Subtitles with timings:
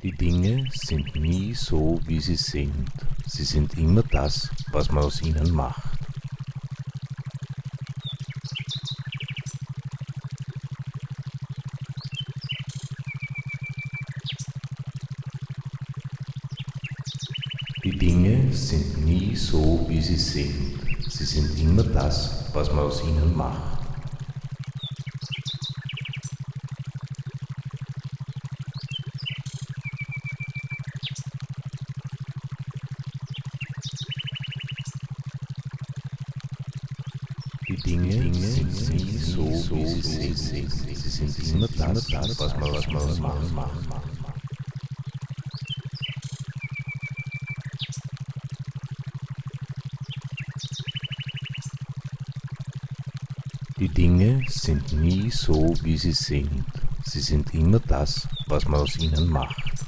[0.00, 2.88] Die Dinge sind nie so, wie sie sind.
[3.26, 5.82] Sie sind immer das, was man aus ihnen macht.
[17.82, 20.78] Die Dinge sind nie so, wie sie sind.
[21.08, 23.77] Sie sind immer das, was man aus ihnen macht.
[37.84, 40.70] Die Dinge, sind nie so, wie sie sind.
[40.70, 43.86] Sie sind immer das, was man aus ihnen macht.
[53.78, 56.64] Die Dinge sind nie so, wie sie sind.
[57.04, 59.87] Sie sind immer das, was man aus ihnen macht.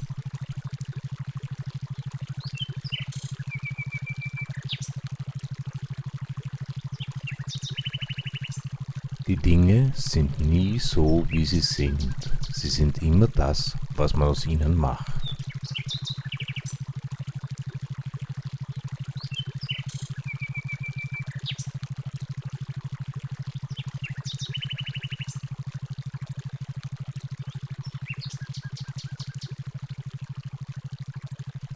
[9.31, 12.13] Die Dinge sind nie so, wie sie sind.
[12.53, 15.09] Sie sind immer das, was man aus ihnen macht.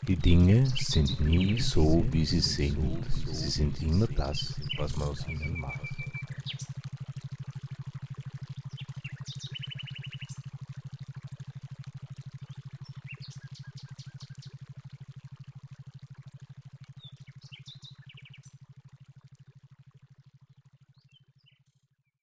[0.09, 3.05] Die Dinge sind nie so, wie sie sind.
[3.31, 6.04] Sie sind immer das, was man aus ihnen macht.